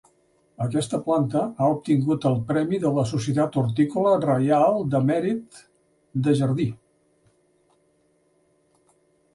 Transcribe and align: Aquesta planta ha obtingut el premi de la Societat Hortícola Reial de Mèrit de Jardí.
Aquesta 0.63 0.99
planta 1.07 1.41
ha 1.41 1.67
obtingut 1.73 2.25
el 2.29 2.37
premi 2.47 2.79
de 2.85 2.93
la 2.95 3.03
Societat 3.11 3.59
Hortícola 3.63 4.15
Reial 4.25 4.81
de 4.95 5.03
Mèrit 5.11 5.61
de 6.29 6.35
Jardí. 6.43 6.69